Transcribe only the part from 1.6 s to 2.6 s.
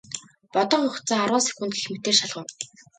гэх мэтээр шалгав.